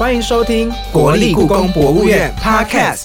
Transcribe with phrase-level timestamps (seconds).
[0.00, 3.04] 欢迎收听国立故宫博物院 Podcast。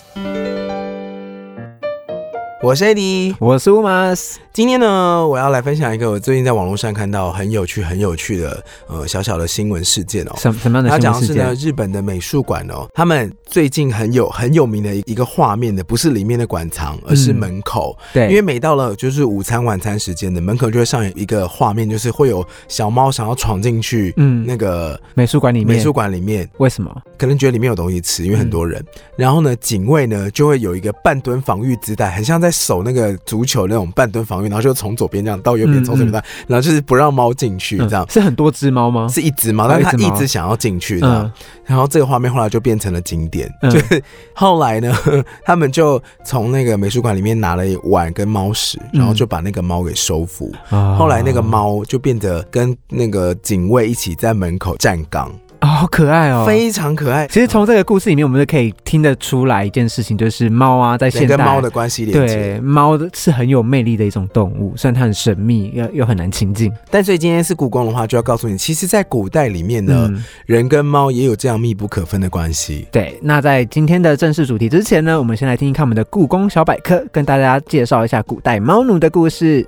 [2.66, 4.38] 我是 Eddie，我是 Umas。
[4.52, 10.32] 今天呢，我要来分享一个我最近在网络上看到很有趣、很有趣的呃小小的新闻事件哦。
[10.38, 17.96] 什什么样的它新闻事讲的是呢，日本的美术馆哦，他们最近很有很有名的一个画面的，不是里面的馆藏，而是嗯门口。
[18.12, 27.00] 对，因为每到了就是午餐晚餐时间的门口就会上演一个画面，就是会有小猫想要闯进去，嗯那个美术馆里面美术馆里面，为什么？
[27.16, 28.84] 可能觉得里面有东西吃，因为很多人。
[29.16, 38.06] 然后呢，警卫呢就会有一个半蹲防御姿态，很像在守那个足球那种半蹲防御，然后就从左边这样到右边，嗯从左边到，然后就是不让猫进去，这样。
[38.10, 39.08] 是很多只猫吗？
[39.08, 41.08] 是一只猫，哦但是它一直想要进去的。
[41.08, 41.32] 嗯。
[41.66, 43.70] 然后这个画面后来就变成了经典，嗯。
[43.70, 44.02] 就是
[44.34, 44.96] 后来呢，
[45.44, 50.52] 他们就从那个美术馆里面拿了一碗跟猫屎，然后就把那个猫给收服。
[50.70, 56.46] 哦后来那个猫就变得跟那个警卫一起在门口站岗，哦，好可爱哦。
[56.46, 57.28] 非常可爱。
[57.28, 62.36] 其实从这个故事里面，我们就可以听得出来一件事情，就是猫啊，在现代跟猫的关系连接。
[62.36, 66.72] 对猫是很有魅力的一种动物，虽然它很神秘，又又很难亲近。
[66.90, 72.88] 但所以今天是故宫的话，就要告诉你，其实，在古代里面呢，嗯，人跟猫也有这样密不可分的关系。
[72.92, 73.18] 对。
[73.22, 79.66] 那在今天的正式主题之前呢，我们先来听一看我们的故宫小百科，跟大家介绍一下古代猫奴的故事。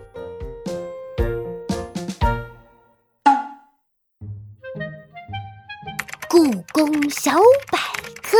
[7.19, 7.31] 小
[7.71, 7.79] 百
[8.21, 8.37] 科，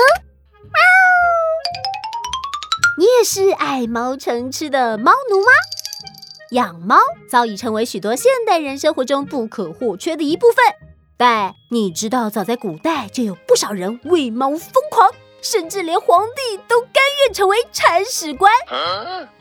[0.61, 0.71] 喵！
[2.99, 5.47] 你也是爱猫成痴的猫奴吗？
[6.51, 6.95] 养猫
[7.27, 10.63] 早已成为许多现代人生活中不可或缺的一部分。
[11.17, 15.09] 但你知道，早在古代就有不少人为猫疯狂，
[15.41, 18.53] 甚至连皇帝都甘愿成为铲屎官。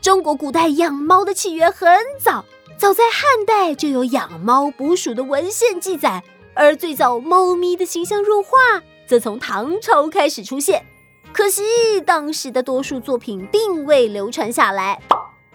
[0.01, 1.87] 中国古代养猫的起源很
[2.19, 2.43] 早，
[2.75, 6.23] 早在汉代就有养猫捕鼠的文献记载。
[6.55, 8.49] 而最早猫咪的形象弱化，
[9.07, 10.85] 则从唐朝开始出现。
[11.33, 11.63] 可惜
[12.05, 15.01] 当时的多数作品并未流传下来。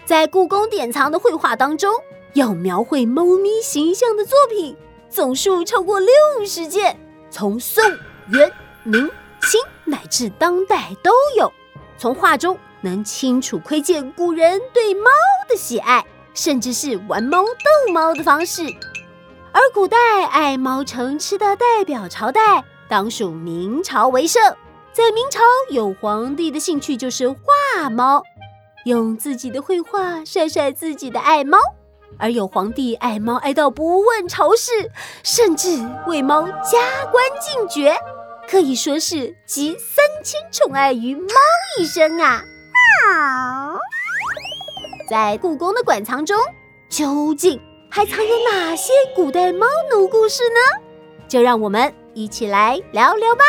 [0.05, 1.93] 在故宫典藏的绘画当中，
[2.35, 4.77] 有描绘猫咪形象的作品，
[5.09, 6.09] 总数超过六
[6.47, 6.99] 十件，
[7.31, 7.85] 从宋、
[8.29, 8.51] 元、
[8.85, 9.09] 明、
[9.43, 11.53] 清乃至当代都有。
[11.97, 15.11] 从画中能清楚窥见古人对猫
[15.49, 18.63] 的喜爱，甚至是玩猫逗猫的方式。
[19.53, 24.43] 而古代爱猫成痴的代表朝代，当属明朝为盛。
[24.93, 28.23] 在明朝，有皇帝的兴趣就是画猫，
[28.85, 31.57] 用自己的绘画晒晒自己的爱猫。
[32.19, 34.91] 而有皇帝爱猫爱到不问朝事，
[35.23, 37.97] 甚至为猫加官进爵，
[38.47, 41.29] 可以说是集三千宠爱于猫
[41.81, 42.45] 一身啊！
[45.09, 46.37] 在故宫的馆藏中，
[46.91, 47.59] 究竟
[47.91, 50.83] 还藏有哪些古代猫奴故事呢？
[51.27, 53.43] 就让我们一起来聊聊吧。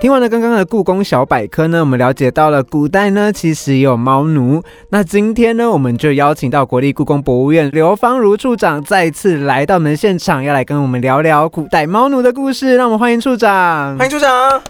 [0.00, 4.60] 听完了刚刚的故宫小百科呢，我们了解到了古代呢其实也有猫奴。
[4.90, 12.74] 那今天呢，我们就邀请到国立故宫博物院刘芳如处长再次来到我们的现场，要来跟我们聊聊古代猫奴的故事。
[12.74, 14.60] 让我们欢迎处长，欢迎处长，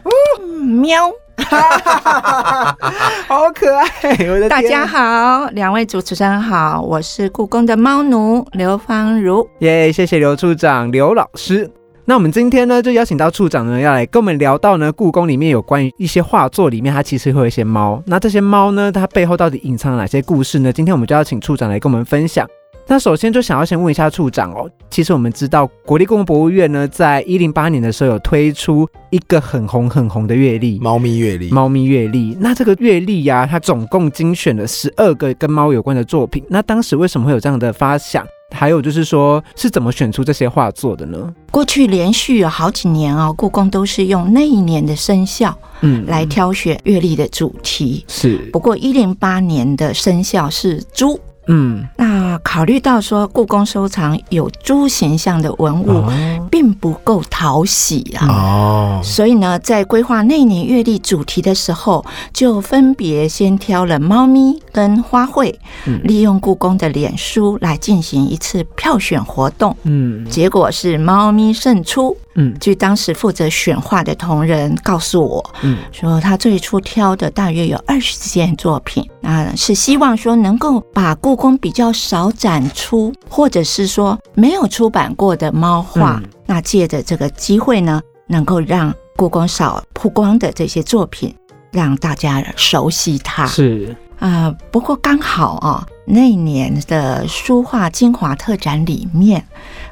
[0.79, 1.11] 喵！
[3.29, 3.87] 好可爱，
[4.29, 9.49] 我的天大家好，两位主持人好，我是故宫的猫奴刘芳如。
[9.61, 11.71] 耶谢谢刘处长、刘老师。
[12.05, 18.03] 那我们今天呢，就邀请到处长呢，要来跟我们聊到呢，故宫里面有关于一些画作里面，它其实会有一些猫。
[18.07, 20.73] 那这些猫呢，它背后到底隐藏了哪些故事呢？
[20.73, 22.47] 今天我们就要请处长来跟我们分享。
[22.93, 31.51] 那首先就想要先问一下处长哦，其实我们知道国立故宫博物院呢，在一零八年的时候有推出一个很红很红的月历，猫咪月历。
[31.51, 32.37] 猫咪月历。
[32.39, 36.45] 那这个月历呀、它总共精选了十二个跟猫有关的作品。
[36.51, 38.27] 那当时为什么会有这样的发想？
[38.51, 41.33] 还有就是说，是怎么选出这些画作的呢？
[41.51, 48.05] 过去连续有好几年哦，故宫都是用那一年的生肖嗯来挑选月历的主题。
[48.07, 56.13] 是不过一零八年的生肖是猪，嗯那考虑到说故宫收藏有猪形象的文物，哦
[56.51, 58.27] 并不够讨喜啊。
[58.29, 65.55] 哦，所以呢，在规划那年月历主题的时候，就分别先挑了猫咪跟花卉，
[65.87, 69.77] 嗯利用故宫的脸书来进行一次票选活动。
[69.83, 72.17] 嗯结果是猫咪胜出。
[72.35, 72.55] 嗯。
[72.61, 75.79] 据当时负责选画的同仁告诉我，嗯。
[75.93, 86.31] 说他最初挑的大约有二十件作品，那是希望说能够把故宫比较少展出，或者是说没有出版过的猫画，嗯。
[86.47, 91.35] 那借着这个机会呢，能够让故宫少曝光的这些作品，
[91.71, 93.47] 让大家熟悉它。
[93.47, 99.45] 是啊、不过刚好啊，那一年的书画精华特展里面，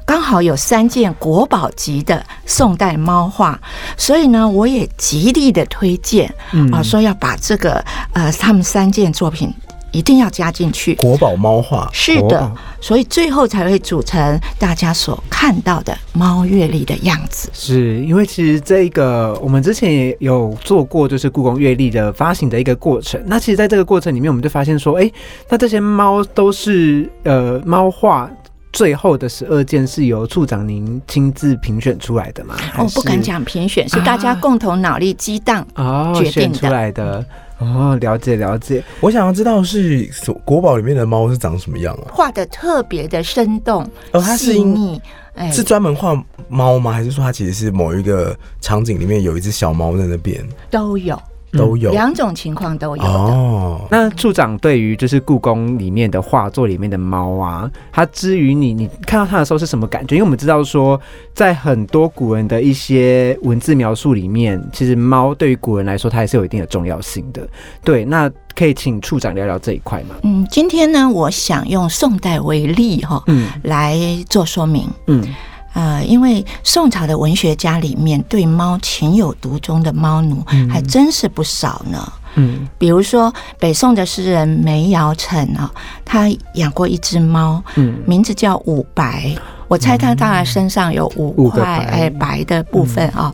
[0.05, 3.58] 刚好有三件国宝级的宋代猫画，
[3.96, 6.70] 所以呢，我也极力的推荐嗯。
[6.72, 9.52] 啊，说要把这个呃他们三件作品
[9.92, 10.94] 一定要加进去。
[10.96, 17.48] 国宝猫画，是的哦，所以最后才会组成大家所看到的猫月历的样子。
[17.52, 23.22] 是因为其实这个我们之前也有做过，就是故宫月历的发行的一个过程。
[23.26, 25.10] 那其实在这个过程里面，我们就发现说，哎、
[25.48, 28.31] 那这些猫都是呃猫画。
[28.72, 32.54] 最后的十二件是由处长您亲自评选出来的吗？
[32.78, 35.66] 我哦，不敢讲评选，是大家啊共同脑力激荡。
[35.75, 37.26] 哦，决定选出来的
[37.61, 38.83] 哦，了解了解。
[39.01, 42.11] 我想要知道是所国宝里面的猫是长什么样啊？
[42.12, 45.01] 画的特别的生动，哦它是细腻，
[45.35, 46.91] 哎，是专门画猫吗？
[46.91, 51.21] 还是说它其实是某一个场景里面有一只小猫在那边都有，
[51.52, 51.91] 都有？
[51.91, 53.08] 两种情况都有的。
[53.08, 60.17] 哦，那处长对于就是故宫里面的画作里面的猫啊，它之于你，你看到它的时候是什么感觉？
[60.17, 61.00] 因为我们知道说，
[61.35, 67.49] 在很多古人的一些文字描述里面，其实猫对于古人来说，它还是有一定的重要性的。
[67.85, 70.17] 对，那可以请处长聊聊这一块吗？
[70.23, 73.99] 嗯，今天呢，我想用宋代为例哈、嗯来
[74.29, 74.88] 做说明。
[75.06, 75.23] 嗯
[75.72, 80.69] 呃，因为宋朝的文学家里面对猫情有独钟的猫奴嗯。
[80.69, 82.12] 还真是不少呢。
[82.34, 82.69] 嗯。
[82.76, 85.70] 比如说北宋的诗人梅尧臣啊，
[86.05, 88.02] 他养过一只猫，嗯。
[88.06, 89.34] 名字叫五白。
[89.69, 93.32] 我猜他当然身上有五块哎白的部分啊、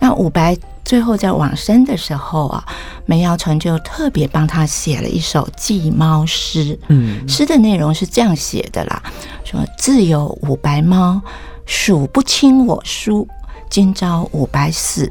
[0.00, 2.64] 那五白最后在往生的时候啊，
[3.04, 6.76] 梅尧臣就特别帮他写了一首祭猫诗。
[6.88, 7.28] 嗯。
[7.28, 9.00] 诗的内容是这样写的啦：
[9.44, 11.22] 说自有五白猫，
[11.66, 13.28] 数不清我书。
[13.68, 15.10] 今朝五百死，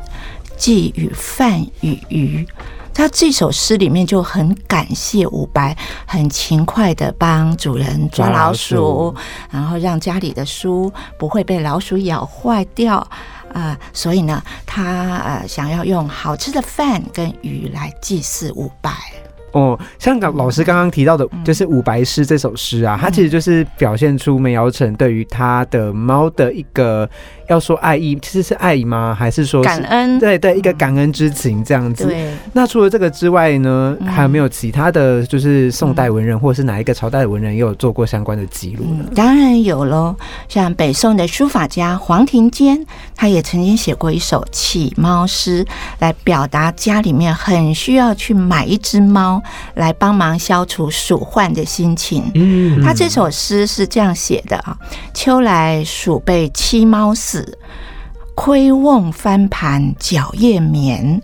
[0.58, 2.48] 寄与饭与鱼。
[2.94, 9.14] 他这首诗里面就很感谢伍白，很勤快的帮主人抓老鼠，
[9.52, 13.06] 然后让家里的书不会被老鼠咬坏掉。
[13.54, 18.92] 啊、所以呢，他呃想要用好吃的饭跟鱼来祭祀伍白。
[19.56, 27.10] 哦，像刚老师刚刚提到的，就是《五白诗》这首诗啊，它其实就是表现出梅尧臣对于他的猫的一个
[27.48, 29.16] 要说爱意，其实是爱意吗？
[29.18, 32.06] 还是说是感恩，对对，一个感恩之情这样子。
[32.06, 39.06] 对，那除了这个之外呢，嗯还有没有其他的就是宋代文人，或者是哪一个朝代的文人也有做过相关的记录呢？
[39.08, 40.16] 嗯，当然有喽。
[40.48, 45.66] 像北宋的书法家黄庭坚，他也曾经写过一首乞猫诗，
[46.00, 49.42] 来表达家里面很需要去买一只猫
[49.74, 52.32] 来帮忙消除鼠患的心情。
[52.36, 54.78] 嗯他这首诗是这样写的啊：
[55.14, 57.35] 秋来鼠被欺猫死，
[58.36, 61.22] 窥瓮翻盘角夜眠。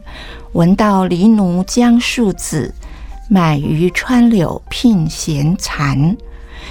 [0.54, 2.74] 闻到狸奴将树子，
[3.30, 6.18] 买鱼穿柳聘闲蚕。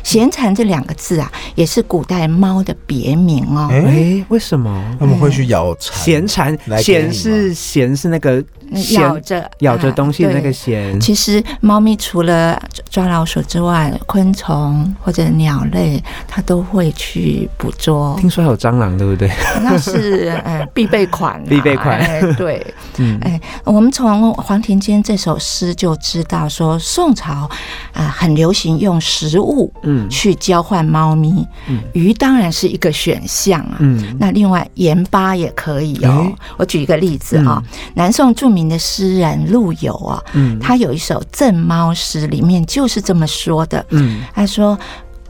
[0.02, 3.68] 闲蚕这两个字啊，也是古代猫的别名哦。
[3.70, 4.96] 哎、哎、为什么？
[4.98, 8.59] 他们会去咬蝉，闲蝉，来闲是闲是那个闲
[8.92, 10.98] 咬着咬着东西的那个啊。
[11.00, 18.16] 其实，猫咪除了抓老鼠之外，昆虫或者鸟类，它都会去捕捉。
[18.20, 19.30] 听说还有蟑螂，对不对？
[19.62, 22.64] 那是呃必备款啦，必备款哎对，
[22.98, 27.48] 嗯哎，我们从黄庭坚这首诗就知道说，宋朝
[27.92, 33.76] 啊、很流行用食物嗯去交换猫咪，嗯鱼当然是一个选项啊。
[33.78, 36.34] 嗯那另外盐巴也可以哦哎。
[36.56, 37.62] 我举一个例子啊、
[37.94, 43.84] 南宋著名的诗人陆游啊，嗯他有一首赠猫诗，里面就是这么说的。
[43.90, 44.78] 嗯他说：“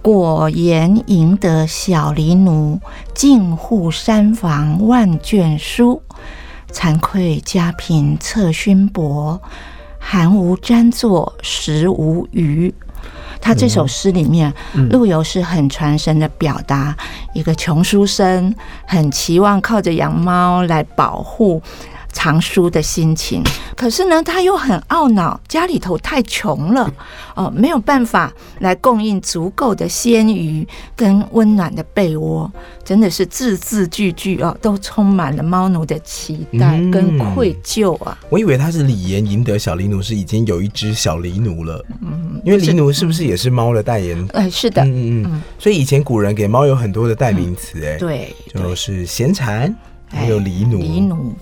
[0.03, 2.81] 果言赢得小狸奴，
[3.15, 6.03] 进户山房万卷书。
[6.73, 9.41] 惭愧家贫侧勋薄，
[9.99, 12.73] 寒无沾坐食无鱼。”
[13.43, 16.95] 他这首诗里面，嗯陆游是很传神的表达
[17.33, 18.55] 一个穷书生
[18.87, 21.61] 很期望靠着养猫来保护
[22.13, 23.43] 藏书的心情，
[23.77, 26.93] 可是呢，他又很懊恼，家里头太穷了，
[27.35, 32.51] 哦，没有办法来供应足够的鲜鱼跟温暖的被窝，
[32.85, 36.91] 真的是字字句句哦，都充满了猫奴的期待嗯。
[36.91, 38.19] 跟愧疚啊。
[38.29, 44.29] 我以为他是李岩赢得小狸奴是已经有一只小狸奴了，嗯，因为狸奴是不是也是猫的代言？
[44.33, 49.75] 呃，是的，嗯嗯所以以前古人给猫有很多的代名词，哎，对，就是闲蝉，
[50.09, 50.79] 还有哎狸奴。
[50.81, 51.35] 狸奴，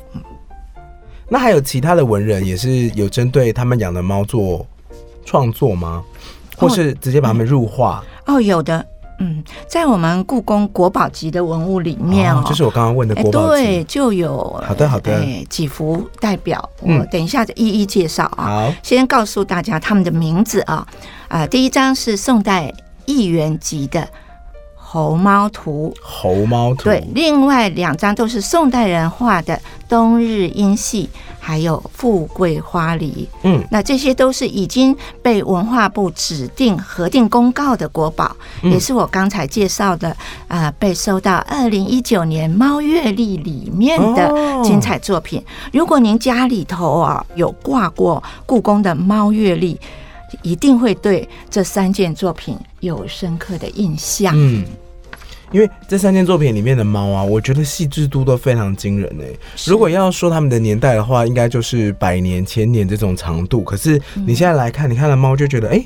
[1.29, 4.67] 那还有其他的文人也是有针对他们养的猫做
[5.25, 6.03] 创作吗？
[6.57, 8.03] 或是直接把它们入画？
[8.27, 8.85] 哦，有的
[9.21, 13.63] 嗯，在我们故宫国宝级的文物里面哦，就是我刚刚问的哎国宝级。
[13.63, 18.45] 对，就有好的好的哎几幅代表，嗯我等一下一一介绍啊。
[18.47, 20.87] 好，先告诉大家他们的名字啊，
[21.29, 22.73] 啊、第一张是宋代
[23.07, 24.09] 议员级的
[24.91, 26.85] 猴猫图，猴猫图。
[26.85, 33.29] 对，另外两张都是宋代人画的冬日阴戏，还有富贵花梨。
[33.43, 40.09] 嗯，那这些都是已经被文化部指定核定公告的国宝，嗯也是我刚才介绍的
[40.49, 45.45] 啊、呃被收到二零一九年猫月历里面的哦精彩作品。
[45.71, 49.79] 如果您家里头啊有挂过故宫的猫月历，
[50.41, 54.33] 一定会对这三件作品有深刻的印象。
[54.37, 54.65] 嗯，
[55.53, 59.39] 因为这三件作品里面的猫啊，我觉得细致度都非常惊人诶。
[59.57, 63.63] 是如果要说他们的年代的话，应该就是百年、千年这种长度。
[63.63, 65.85] 可是你现在来看，你看了猫就觉得，哎、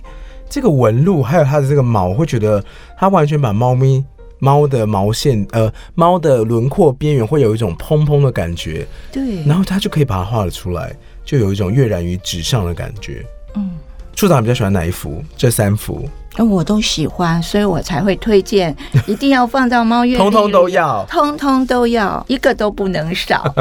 [0.48, 2.64] 这个纹路还有它的这个毛，会觉得
[2.98, 4.04] 它完全把猫咪。
[4.44, 10.92] 猫的毛线，呃，猫的轮廓边缘会有一种蓬蓬的感觉，对，然后它就可以把它画了出来，
[11.24, 13.24] 就有一种跃然于纸上的感觉。
[13.54, 13.70] 嗯。
[14.16, 15.22] 处长比较喜欢哪一幅？
[15.36, 16.08] 这三幅，
[16.38, 18.74] 我都喜欢，所以我才会推荐，
[19.06, 21.04] 一定要放到猫月历通通都，要。
[21.08, 23.44] 通通都要，一个都不能少。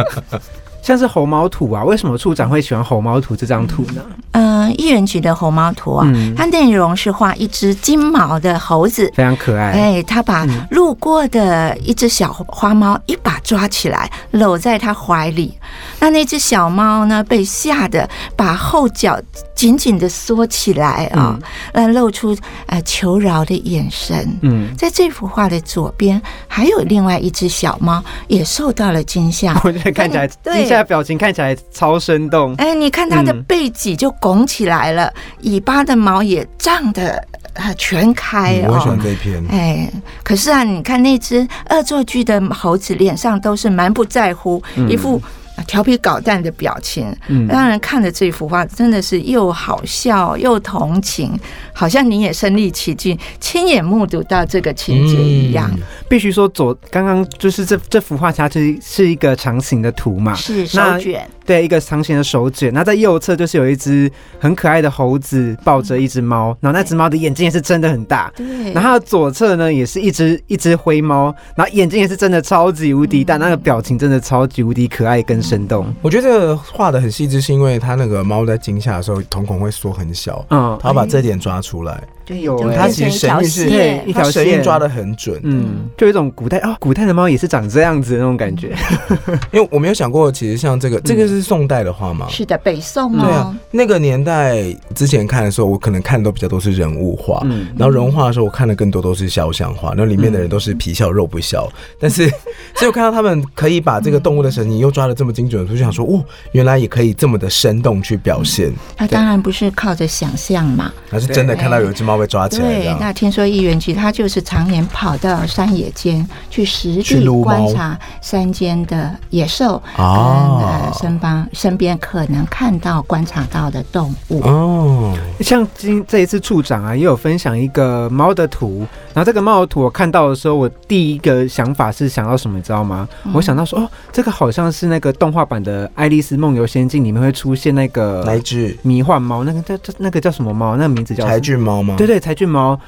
[0.81, 4.01] 像是猴猫图啊，为什么处长会喜欢猴猫图这张图呢？
[4.31, 9.07] 嗯， 一人局的猴毛图啊，嗯它内容是画一只金毛的猴子。
[9.13, 9.71] 非常可爱。
[9.73, 15.55] 哎，他把嗯路过的一只小花猫一把抓起来，搂在他怀里。
[15.99, 19.21] 那那只小猫呢，被吓得把后脚
[19.61, 21.37] 紧紧的缩起来啊，
[21.71, 24.27] 呃，露出呃求饶的眼神。
[24.41, 29.53] 嗯，在这幅画的左边，还有另外一只小猫也受到了惊吓。
[29.63, 32.55] 我觉得看起来，对接下来表情看起来超生动。
[32.55, 35.13] 哎，你看它的嗯背脊就拱起来了，
[35.43, 38.99] 尾巴的毛也胀得啊全开哦嗯我喜欢。
[38.99, 39.45] 这一篇。
[39.51, 39.87] 哎，
[40.23, 45.21] 可是啊，你看那只恶作剧的猴子脸上都是蛮不在乎，一副呃
[45.67, 51.37] 调皮捣蛋的表情，嗯，让人看着这幅画真的是又好笑又同情，
[51.73, 55.69] 好像你也身临其境，亲眼目睹到这个情节一样。
[55.73, 55.79] 嗯。
[56.09, 62.73] 必须说左刚刚就是这这幅画，它是是一个长形的图嘛，是手卷，对，一个长形的手卷。
[62.73, 68.29] 那在右侧就是有一只很可爱的猴子抱着一只猫，然后那只猫的眼睛也是真的很大。
[68.35, 75.93] 对，然后左侧呢，也是一只一只灰猫，然后眼睛也是真的超级无敌大，那个表情真的超级无敌可爱跟生动。
[76.01, 82.01] 我觉得画的很细致，是因为它那个猫在惊吓的时候，瞳孔会缩很小，嗯，它要把这点抓出来。
[82.31, 85.39] 对有它其实神韵是对一条它神抓的很准。
[85.43, 88.73] 嗯，就有一种古代哦，古代的猫也是长这样子的那种感觉。
[89.51, 92.27] 因为我没有想过，其实像这个，这个是宋代的画吗？
[92.29, 94.63] 是的，北宋对啊哦，，那个年代
[94.95, 101.67] 之前看的时候，我可能看的都比较都是人物画，嗯，然后人物画的时候，我看的更多都是肖像画，那里面的人都是皮笑肉不笑。
[101.99, 102.29] 但是，
[102.75, 106.23] 所以我看到他们可以把这个动物的神情又抓的这么精准，我就想说，哦，
[106.53, 108.71] 原来也可以这么的生动去表现。
[108.95, 110.91] 他当然不是靠着想象嘛。
[111.09, 124.41] 还是真的看到有一只猫被抓起来对，那听说议员局他就是常年跑到山野间去实地观察山间的野兽跟哦呃身旁身边可能看到观察到的动物。
[124.41, 133.07] 哦，像今这一次处长啊，也有分享一个猫的图，然后这个猫的图我看到的时候，我第一个想法是想到什么，你知道吗？
[133.25, 138.77] 嗯我想到说，哦，这个好像是那个动画版的《爱丽丝梦游仙境》里面会出现那个哪一只？
[138.83, 140.75] 迷幻猫，那个叫叫那个叫什么猫？
[140.75, 141.95] 那个名字叫柴郡猫吗？
[142.07, 142.79] 对对，柴俊毛。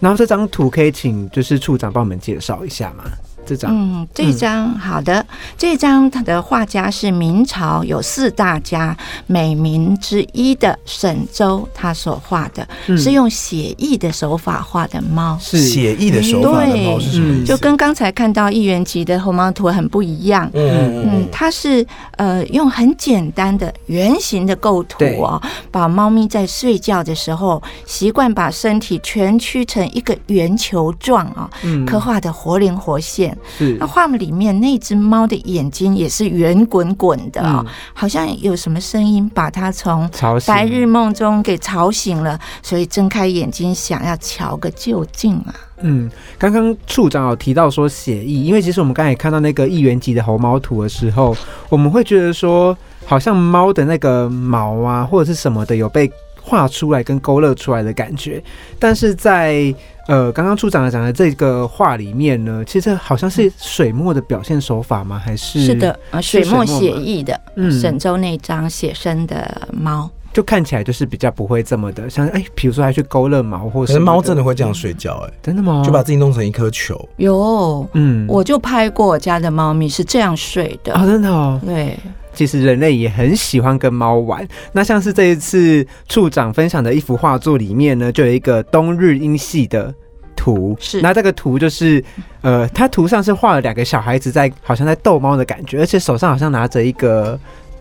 [0.00, 3.04] 然后这张图可以请就是处长帮我们介绍一下吗？
[3.46, 5.24] 这张，嗯，这张好的，
[5.56, 8.96] 这张他的画家是明朝有四大家
[9.26, 12.96] 美名之一的沈周，他所画的、嗯。
[12.96, 15.38] 是用写意的手法画的猫。
[15.40, 15.58] 是。
[15.58, 17.44] 写意的手法的猫是什么意思？
[17.46, 21.86] 就跟刚才看到一元级的红猫图很不一样，嗯嗯，它是
[22.16, 31.84] 呃用很简单的圆形的构图哦，把猫咪在睡觉的时候习惯把身体蜷曲成一个圆球状啊、嗯。
[31.84, 33.33] 刻画的活灵活现。
[33.58, 33.76] 是。
[33.78, 37.72] 那画面里面那只猫的眼睛也是圆滚滚的啊、嗯。
[37.92, 40.08] 好像有什么声音把它从
[40.46, 45.54] 白日梦中给吵醒了，所以睁开眼睛想要瞧个究竟啊。
[45.80, 51.36] 嗯，刚刚处长有提到说写意，因为其实我们刚才看到那个一元级的猴猫图的时候，
[51.68, 56.10] 我们会觉得说，好像猫的那个毛啊或者是什么的有被
[56.40, 58.42] 画出来跟勾勒出来的感觉，
[58.78, 59.74] 但是在
[60.06, 65.20] 呃刚刚处长讲的这个画里面呢，其实好像是水墨的表现手法吗？
[65.22, 70.10] 还是是的，呃，水墨写意的，嗯沈周那张写生的猫。
[70.32, 75.80] 就看起来就是比较不会这么的像哎，比如说还去勾勒毛或可是猫真的会这样睡觉，哎，真的吗？
[75.86, 77.08] 就把自己弄成一颗球。
[77.18, 80.92] 有，嗯，我就拍过我家的猫咪是这样睡的。
[80.92, 81.60] 啊，真的哦。
[81.64, 81.96] 对，
[82.34, 84.46] 其实人类也很喜欢跟猫玩。
[84.72, 89.94] 那像是这一次处长分享的一幅画作里面呢，就有一个冬日英系的
[90.36, 90.76] 图。
[90.80, 92.04] 是那这个图就是，
[92.42, 97.38] 呃，它图上是画了两个小孩子在好像在逗猫的感觉，而且手上好像拿着一个，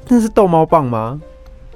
[0.08, 1.20] 那是逗猫棒吗？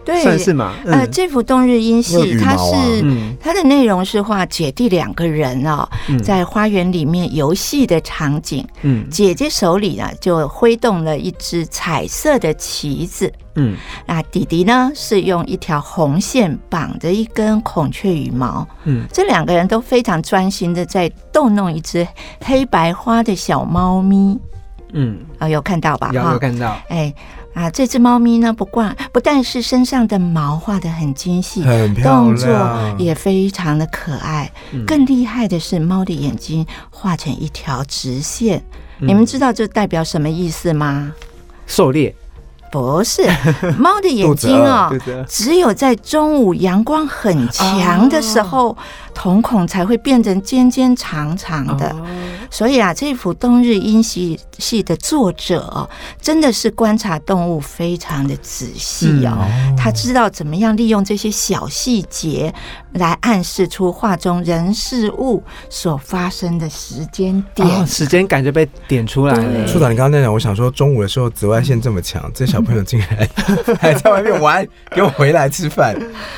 [0.07, 0.73] 对，算是嘛。
[0.85, 2.73] 呃，嗯这幅冬日英有系，它是。
[3.03, 8.65] 嗯它的内容是画姐弟两个人哦，嗯在花园里面游戏的场景。
[8.83, 18.65] 嗯姐姐手里呢就挥动了一只彩色的旗子，嗯那弟弟呢是用一条红线绑着一根孔雀羽毛。
[18.85, 22.07] 嗯这两个人都非常专心的在逗弄一只
[22.45, 24.39] 黑白花的小猫咪
[24.93, 26.11] 嗯，啊、有看到吧？
[26.13, 26.77] 有有看到。
[26.87, 27.13] 哎
[27.57, 32.47] 啊，这只猫咪呢，不光不但是身上的毛画的很精细，很动作，
[32.99, 34.51] 也非常的可爱。
[34.71, 38.63] 嗯更厉害的是，猫的眼睛画成一条直线。
[38.99, 41.11] 嗯你们知道这代表什么意思吗？
[41.65, 42.15] 狩猎，
[42.71, 43.27] 不是，
[43.79, 44.91] 猫的眼睛哦
[45.27, 48.77] 只有在中午阳光很强的时候，
[49.15, 51.95] 瞳孔才会变成尖尖长长的。
[52.47, 55.89] 哦所以啊，这幅冬日音系系的作者哦，
[56.21, 59.37] 真的是观察动物非常的仔细哦。
[59.77, 62.53] 他知道怎么样利用这些小细节
[62.97, 67.67] 来暗示出画中人事物所发生的时间点。
[67.67, 69.65] 哦，时间感就被点出来了。
[69.65, 73.29] 处长，你刚刚在讲，我想说中午的时候紫外线这么强， 这小朋友竟然
[73.79, 75.95] 还 在外面玩， 给我回来吃饭。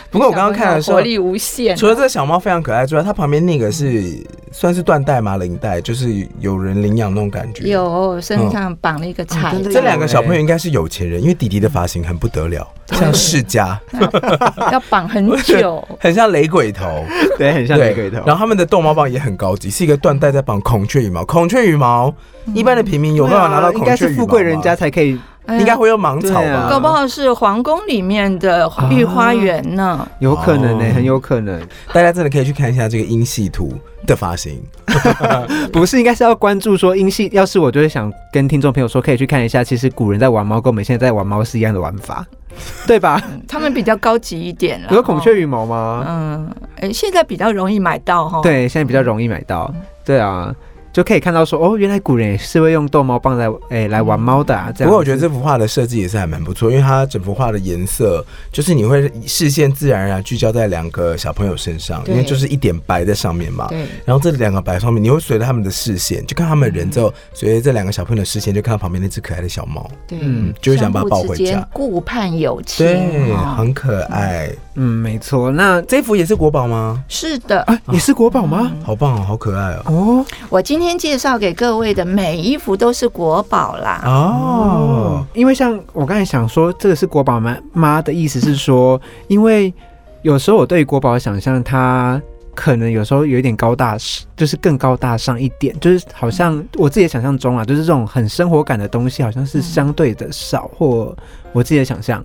[0.10, 5.38] 不过我刚刚看的时候活，力无限，除了这个小猫非常可爱之外，它旁边那个是算是缎带吗？
[5.38, 7.70] 领带，就是有人领养那种感觉。。
[7.70, 13.80] 有身上绑了一个彩带，哦这两个小朋友应该是有钱人，因为弟弟的发型很不得了，像世家，
[14.72, 15.86] 要绑很久。
[16.00, 17.04] 很像雷鬼头。
[17.38, 18.18] 对，很像雷鬼头。
[18.26, 21.24] 然后他们的逗猫棒也很高级，是一个缎带在绑孔雀羽毛。
[21.26, 22.14] 孔雀羽毛，
[22.54, 26.68] 一般的平民有办法拿到应该是孔雀羽毛吗富贵人家，才可以，应该会有芒草吧？
[26.70, 30.08] 搞不好是皇宫里面的御花园呢。
[30.20, 31.62] 有可能呢、哦很有可能。
[31.94, 33.74] 大家真的可以去看一下这个英系图
[34.06, 34.62] 的发型。
[35.72, 37.30] 不是，应该是要关注说英系。
[37.32, 42.26] 要是我就会想跟听众朋友说，可以去看一下，其实古人在玩猫跟我们现在在玩猫是一样的玩法，
[42.88, 43.22] 对吧？
[43.48, 44.90] 他们比较高级一点了。
[44.92, 46.04] 有孔雀羽毛吗？
[46.08, 49.74] 嗯，哎，现在比较容易买到哈。，对，现在比较容易买到。
[50.06, 50.54] 对啊，
[50.92, 54.72] 就可以看到说，哦，原来古人也是会用逗猫棒来诶、来玩猫的啊。
[54.76, 63.68] 这样，不过我觉得这幅画的设计也是还蛮不错，因为它整幅画的颜色就是你会视线自然而然聚焦在两个小朋友身上，因为就是一点白在上面嘛。
[63.70, 71.68] 对，然后这两个白上面，你会随着他们的视线，就看他们人之后，随着这两个小朋友的视线，就看到旁边那只可爱的小猫，对，嗯就会想把它抱回家。
[71.72, 72.86] 顾盼有情。
[72.86, 74.50] 对，哦很可爱。
[74.76, 75.52] 嗯，没错。
[75.52, 77.04] 那这幅也是国宝吗？
[77.10, 78.72] 是的，啊，也是国宝吗？
[78.82, 79.84] 好棒哦，好可爱哦。
[79.88, 84.02] 哦我今天介绍给各位的每一幅都是国宝啦。
[84.06, 87.58] 哦，因为像我刚才想说，这个是国宝吗？
[87.74, 89.74] 妈的意思是说，因为
[90.22, 92.22] 有时候我对于国宝的想象，它
[92.56, 93.98] 可能有时候有一点高大，
[94.36, 101.16] 就是更高大上一点，就是好像我自己的想象中啊，就是这种很生活感的东西，好像是相对的少，或
[101.54, 102.24] 我自己的想象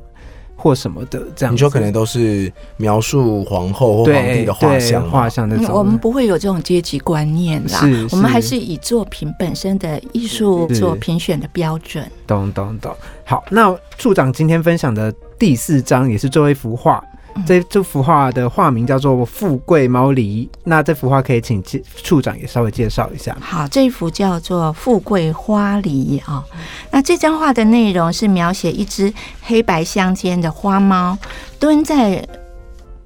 [0.64, 1.52] 或什么的这样子。
[1.52, 12.10] 你说可能都是描述皇后或皇帝的画像画像那种，嗯我们不会有这种阶级观念啦，是我们还是是以作品本身的艺术是做评选的标准。
[12.26, 12.96] 懂懂懂。
[13.24, 17.04] 好，那处长今天分享的第四章也是最后一幅画。
[17.34, 17.44] 嗯。
[17.46, 23.36] 这这幅画的画名叫做《富贵猫狸》，那这幅画可以请介处长也稍微介绍一下。
[23.40, 26.44] 好，这幅叫做《富贵花狸》啊、
[26.90, 31.18] 那这张画的内容是描写一只黑白相间的花猫
[31.58, 32.26] 蹲在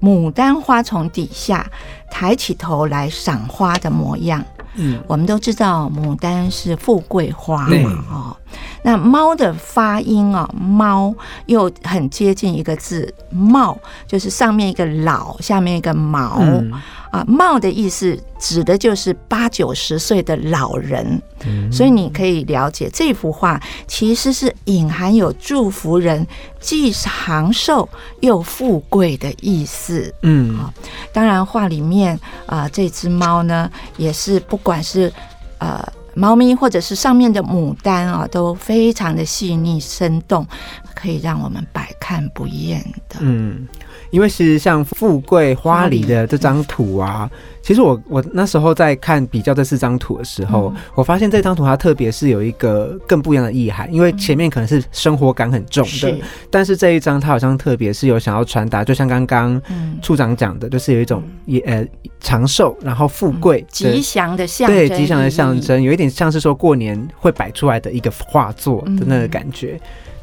[0.01, 1.69] 牡丹花丛底下，
[2.09, 4.43] 抬起头来赏花的模样。
[4.75, 8.37] 嗯，我们都知道牡丹是富贵花嘛，哦，
[8.83, 11.13] 那猫的发音啊，猫
[11.47, 16.37] 又很接近一个字“茂”，就是上面一个老，下面一个毛。
[16.39, 16.71] 嗯
[17.11, 26.25] 啊，茂的意思指的就是八九十岁的老人，嗯所以你可以了解这幅画其实是隐含有祝福人
[26.59, 30.13] 既长寿又富贵的意思。
[30.21, 30.71] 嗯
[31.11, 35.11] 当然，画里面啊、这只猫呢，也是不管是
[35.57, 35.83] 呃
[36.19, 40.45] 猫咪或者是上面的牡丹啊，都非常的细腻生动，
[40.93, 43.19] 可以让我们百看不厌的。
[43.21, 43.65] 嗯，
[44.09, 47.29] 因为其实像富贵花梨的这张图啊，
[47.61, 50.81] 其实我我那时候在看比较这四张图的时候，嗯。
[50.95, 56.19] 我发现这张图它特别是有一个更不一样的意涵，因为前面可能是生活感很重的，是，
[56.49, 61.85] 但是这一张它好像特别是有想要传达，就像刚刚嗯，处长讲的，就是有一种也呃
[62.19, 65.59] 长寿，然后富贵的吉祥的象征，对吉祥的象。
[65.59, 69.79] 征，有一点像是说过年会摆出来的一个画作的那个感觉。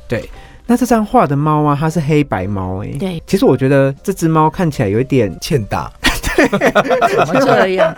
[0.08, 0.28] 对，
[0.66, 5.90] 那这张画的猫啊，它是黑白猫哎、对，其实我觉得这只猫看起来有一点，欠打，
[6.34, 7.94] 怎么这样？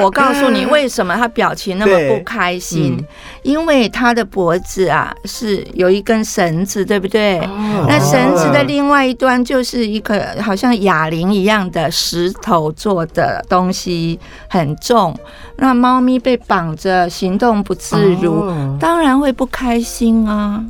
[0.00, 2.96] 我告诉你，为什么他表情那么不开心？
[2.98, 3.04] 嗯
[3.42, 7.40] 因为他的脖子啊是有一根绳子，对不对？
[7.40, 15.12] 哦那绳子的另外一端就是一个好像哑铃一样的石头做的东西，很重。
[15.56, 20.64] 那猫咪被绑着，行动不自如，哦当然会不开心啊。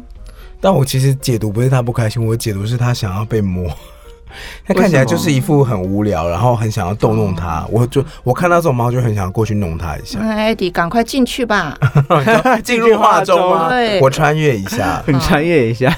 [0.63, 3.69] 但我其实解读不是他不开心，我解读是他想要被摸。
[4.65, 7.67] 他看起来就是一副很无聊，然后很想要逗弄他。
[7.69, 10.21] 我就我看到这种猫，就很想过去弄它一下。
[10.21, 11.77] 那艾迪，赶快进去吧。
[12.65, 13.69] 进入画中吗？
[14.01, 15.95] 我穿越一下，很穿越一下。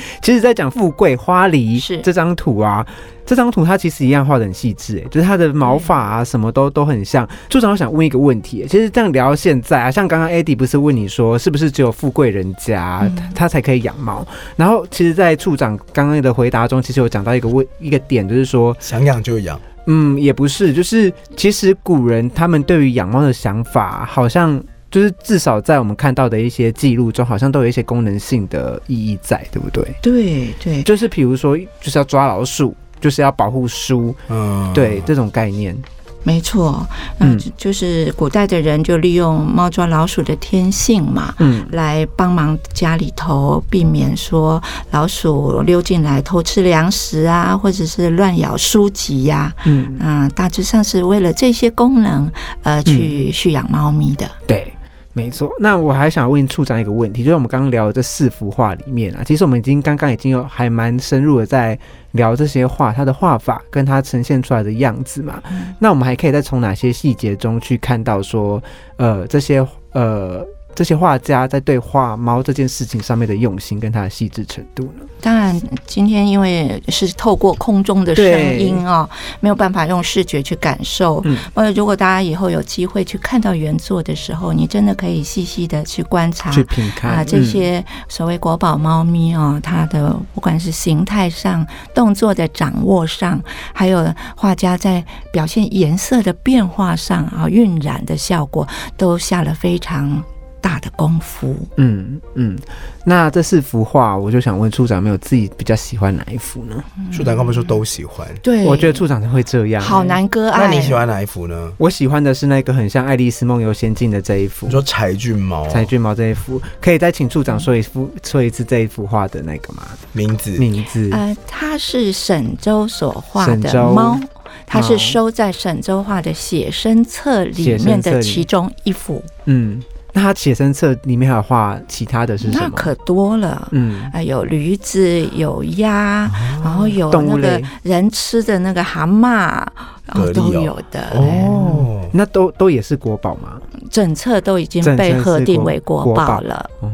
[0.22, 2.86] 其实，在讲富贵花梨是这张图啊，
[3.24, 7.28] 这张图它其实一样画的很细致，哎，就是它的毛发啊，什么都都很像。
[7.48, 14.26] 处长，我想问一个问题，其实这样聊到现在啊，像刚刚 Eddie 不是问你说，是不是只有富贵人家、他才可以养猫？
[14.56, 19.60] 然后，其实，在处长刚刚的回答中，其实有讲到一个问一个点，就是说，想养就养。
[19.90, 29.84] 嗯，也不是，就是其实古人他们对于养猫的想法，好像就是至少在我们看到的一些记录中，好像都有一些功能性的意义在，对不对？
[30.00, 35.76] 对对，就是比如说，就是要抓老鼠，就是要保护书，嗯，对这种概念。
[36.24, 36.84] 没错，
[37.20, 52.30] 嗯嗯，就就是古代的人就利用猫抓老鼠的天性嘛，嗯来帮忙家里头避免说老鼠溜进来偷吃粮食啊，或者是乱咬书籍呀、嗯，啊，大致上是为了这些功能，
[52.62, 54.28] 呃，去蓄养猫咪的。
[54.46, 54.70] 对。
[55.18, 61.76] 没错，那我还想问处长一个问题，就是我们刚刚聊的这四幅画里面啊，其实我们已经刚刚已经有还蛮深入的在
[62.12, 65.42] 聊这些画，它的画法跟它呈现出来的样子嘛。
[65.80, 68.62] 那我们还可以再从哪些细节中去看到说，
[68.96, 70.46] 呃，这些呃
[70.78, 75.04] 这些画家在对画猫这件事情上面的用心跟它的细致程度呢？
[75.20, 79.10] 当然，今天因为是透过空中的声音哦，
[79.40, 81.20] 没有办法用视觉去感受。
[81.24, 98.64] 嗯呃，如果大家以后有机会去看到原作的时候，你真的可以细细的去观察去品看啊，这些所谓国宝猫咪哦，它的不管是形态上、动作的掌握上，还有画家在表现颜色的变化上啊，晕染的效果，
[98.96, 100.22] 都下了非常
[100.60, 101.54] 大的功夫。
[101.76, 102.58] 嗯嗯，
[103.04, 106.82] 那这四幅画，我就想问处长，有没有自己比较喜欢哪一幅呢？
[107.12, 108.26] 处长刚不是说都喜欢？
[108.42, 110.02] 对，我觉得处长会这样、好。
[110.02, 110.66] 难割爱。
[110.66, 111.70] 那你喜欢哪一幅呢？
[111.76, 119.82] 我喜欢的是那个很像《爱丽丝梦游仙境》的这一幅你，说柴郡猫柴郡猫这一幅，可以再请处长说一幅说一次这一幅画的那个吗？
[120.12, 120.50] 名字？
[120.52, 121.10] 名字？
[121.12, 124.18] 呃，它是沈周所画的猫，
[124.66, 129.82] 它是收在沈周画的写生册里面的其中一幅，嗯，
[130.18, 132.64] 那他写生册里面还有画其他的是什么？
[132.64, 133.68] 那可多了。
[133.70, 136.28] 嗯，啊，有驴子，有鸭，
[136.60, 139.64] 然后有动物那个类人吃的那个蛤蟆，
[140.06, 141.12] 然后都有的。
[141.14, 143.60] 哦，那都都也是国宝吗？
[143.92, 146.68] 整册都已经被核定为国国宝宝了。
[146.80, 146.90] 哦，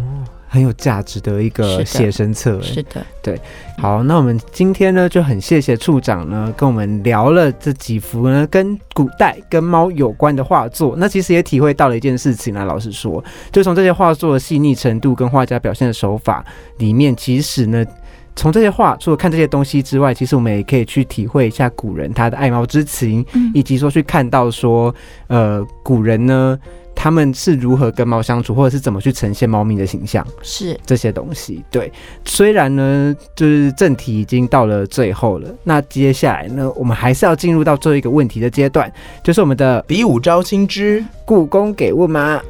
[0.54, 3.40] 很有价值的一个写生册，哎是的，对
[3.76, 10.94] 好，那我们今天呢就很谢谢处长呢跟我们聊了这几幅呢跟古代跟猫有关的画作。
[10.96, 16.44] 那其实也体会到了一件事情啊，老实说，就从这些画作的细腻程度跟画家表现的手法
[16.78, 17.84] 里面，其实呢。
[18.36, 24.92] 从这些画，除了看这些东西之外，其实我们也可以去体会一下古人他的爱猫之情，嗯以及说去看到说，
[25.28, 26.58] 呃，古人呢
[27.04, 30.26] 他们是如何跟猫相处，或者是怎么去呈现猫咪的形象。
[30.40, 31.62] 是这些东西。
[31.70, 31.92] 对，
[32.24, 38.90] 虽然呢，就是正题已经到了最后了，那接下来呢，我们还是要进入到最后一个问题的阶段，
[39.22, 42.40] 就是我们的比武招亲之故宫给问吗？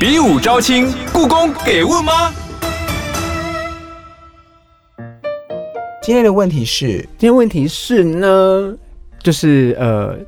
[0.00, 2.32] 比武招亲，故宫给问吗？
[6.02, 8.76] 今天的问题是，今天问题是呢，
[9.22, 10.18] 就是呃。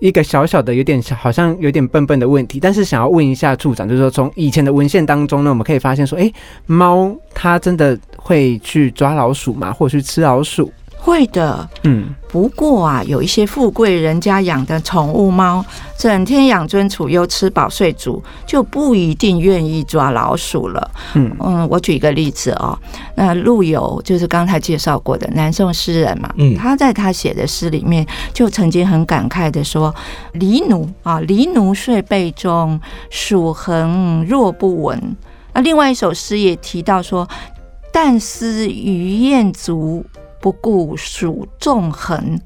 [0.00, 6.32] 一个小小的、有点，好像有点笨笨的问题，但是想要问一下处长，就是说从以前的文献当中呢，我们可以发现说，诶，
[6.66, 9.72] 猫它真的会去抓老鼠吗？
[9.72, 10.72] 或者去吃老鼠？
[11.02, 11.68] 会的。
[11.84, 15.64] 嗯，不过啊，有一些富贵人家养的宠物猫，
[15.96, 20.90] 整天养尊处优、吃饱睡足，就不一定愿意抓老鼠了。
[21.14, 22.78] 嗯嗯，我举一个例子哦，
[23.14, 29.94] 那陆游就是刚才介绍过的南宋诗人嘛，嗯他在他写的诗里面就曾经很感慨的说
[30.38, 35.16] ：“狸奴啊，狸奴睡被中，鼠横若不闻。”
[35.52, 37.26] 那另外一首诗也提到说
[37.92, 40.04] ：“但思鱼雁足，
[40.40, 42.40] 不顾鼠纵横。”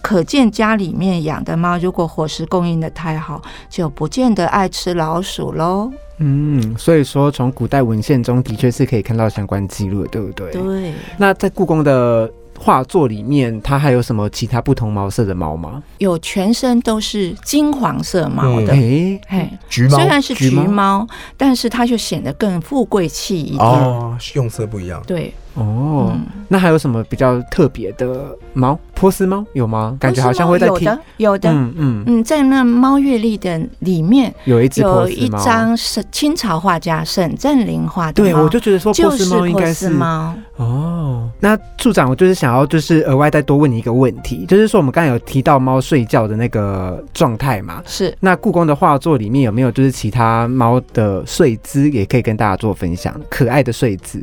[0.00, 5.90] 可见家里面养的猫，如果伙食供应的太好，就不见得爱吃老鼠喽。
[6.18, 10.52] 嗯，所以说从古代文献中的确是可以看到相关记录的，对不对？
[10.52, 15.82] 对，那在故宫的画作里面，它还有什么其他不同毛色的猫吗？
[15.98, 23.60] 有全身都是金黄色毛的，诶，嘿，橘猫虽然是橘猫，但是它就显得更富贵气一点。
[23.60, 25.02] 哦，用色不一样。
[25.06, 28.78] 对，哦，嗯那还有什么比较特别的猫？
[28.94, 29.96] 波斯猫有吗？
[30.00, 30.80] 感觉好像会在听。
[30.80, 31.50] 有的，有的。
[31.50, 35.28] 嗯嗯，嗯，在那猫月历的里面有一只有一。
[35.28, 40.34] 张是清朝画家沈振林画的对，我就觉得说波就是斯猫应该是猫。
[40.56, 41.30] 哦。
[41.38, 47.80] 那处长，我就是想要就是额外再多问你一个问题，就是说我们刚才有提到猫睡觉的那个状态嘛？
[47.86, 53.14] 是那故宫的画作里面有没有就是其他猫的睡姿，也可以跟大家做分享？
[53.30, 54.20] 可爱的睡姿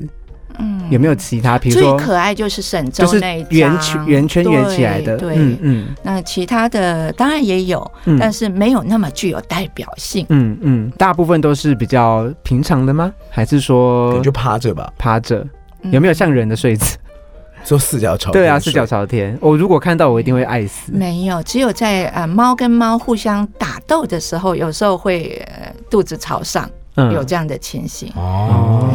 [0.59, 1.57] 嗯有没有其他？
[1.57, 10.25] 比如最可爱就是沈就是周那一张圆圈圆圈圆起来的，对，嗯嗯那其他的当然也有，嗯但是没有那么具有代表性。
[10.29, 13.11] 嗯嗯，大部分都是比较平常的吗？
[13.29, 15.45] 还是说能就趴着吧，趴着？
[15.81, 16.97] 嗯有没有像人的睡姿？
[17.63, 18.31] 做四脚朝。
[18.31, 18.85] 对啊，四脚。
[18.85, 19.35] 朝天。
[19.41, 20.91] 我如果看到，我一定会爱死。
[20.91, 28.11] 没有，只有在呃猫跟猫互相打斗的时候，有时候会、呃、肚子朝上，嗯有这样的情形。
[28.15, 28.87] 哦，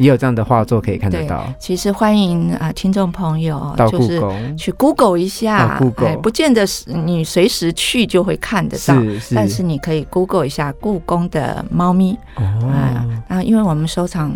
[0.00, 1.44] 也有这样的画作可以看得到。
[1.58, 8.94] 其实欢迎啊、呃听众朋友到故就是宫去 Google 一下到 Google 哎，不见得是你随时去就会看得到。
[8.94, 14.32] 是是，但是你可以 Google 一下故宫的猫咪哦啊，啊，因为我们收藏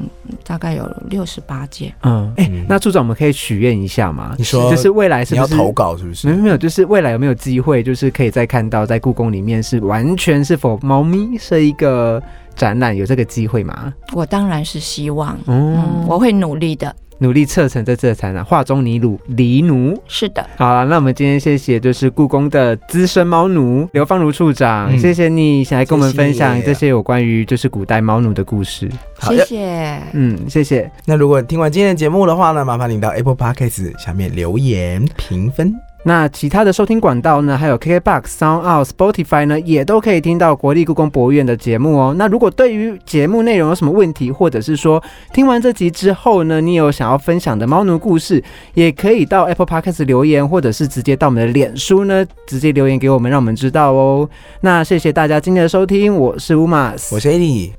[0.46, 4.34] 大概有六十八件，嗯，哎、嗯那处长，我们可以许愿一下吗？
[4.36, 6.38] 你说就是未来是不是你要投稿是不是没是？
[6.38, 12.22] 有没有，就是未来有没有机会，就是可以再看到在故宫里面是完全是否猫咪是一个
[12.56, 13.92] 展览，有这个机会吗？
[14.12, 16.94] 我当然是希望，嗯嗯，，我会努力的。
[17.18, 19.96] 努力策成这次的展览，画中尼鲁黎奴。
[20.08, 28.90] 是的，好了，那我们今天谢谢就是故宫的资深猫奴刘芳如处长，嗯谢谢你想来跟我们分享这些有关于就是古代猫奴的故事。
[29.16, 30.00] 好谢谢。
[30.12, 30.90] 嗯，谢谢。
[31.06, 35.72] 那如果听完今天的节目的话呢，麻烦你到 Apple Podcast 下面留言评分。
[36.04, 42.14] 那其他的收听管道呢，还有 KKBox、Sound Out、Spotify 呢，也都可以听到国立故宫博物院的节目哦。
[42.16, 48.42] 那如果对于节目内容有什么问题，或者是说听完这集之后呢，你有想要分享的猫奴故事，
[48.74, 54.28] 也可以到 Apple Podcast 留言，或者是直接到我们的脸书呢，直接留言给我们，让我们知道哦。
[54.60, 57.30] 那谢谢大家今天的收听，我是乌马斯，我是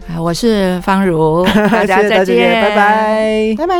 [0.09, 3.55] 啊我是方如， 大家再见，拜拜。
[3.57, 3.75] 拜拜。